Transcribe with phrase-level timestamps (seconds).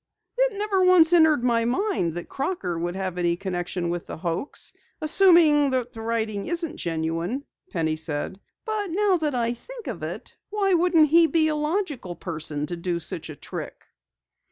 [0.35, 4.73] "It never once entered my head that Crocker could have any connection with the hoax,
[4.99, 8.39] assuming that the writing isn't genuine," Penny said.
[8.65, 12.75] "But now that I think of it, why wouldn't he be a logical person to
[12.75, 13.85] do such a trick?"